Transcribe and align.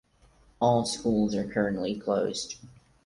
All 0.59 0.83
schools 0.87 1.35
are 1.35 1.45
currently 1.47 1.93
closed. 1.93 2.55